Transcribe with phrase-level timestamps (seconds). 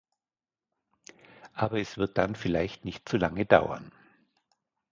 [1.53, 3.91] Aber es wird dann vielleicht nicht so lange dauern.